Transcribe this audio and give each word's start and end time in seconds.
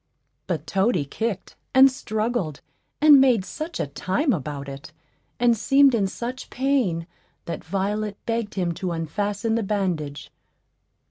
But 0.47 0.65
Toady 0.65 1.05
kicked, 1.05 1.55
and 1.75 1.91
struggled, 1.91 2.61
and 3.01 3.21
made 3.21 3.45
such 3.45 3.79
a 3.79 3.85
time 3.85 4.33
about 4.33 4.67
it, 4.67 4.91
and 5.39 5.55
seemed 5.55 5.93
in 5.93 6.07
such 6.07 6.49
pain, 6.49 7.05
that 7.45 7.63
Violet 7.63 8.17
begged 8.25 8.55
him 8.55 8.71
to 8.73 8.93
unfasten 8.93 9.53
the 9.53 9.61
bandage. 9.61 10.31